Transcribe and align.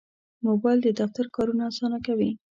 موبایل 0.47 0.79
د 0.83 0.89
دفتر 0.99 1.25
کارونه 1.35 1.63
اسانه 1.71 1.99
کوي. 2.05 2.31